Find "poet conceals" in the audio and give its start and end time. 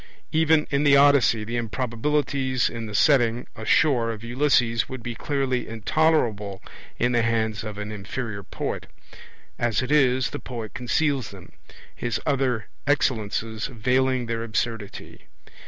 10.39-11.29